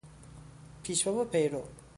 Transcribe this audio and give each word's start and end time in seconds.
پیشوا 0.83 1.13
و 1.13 1.25
پیرو 1.25 1.63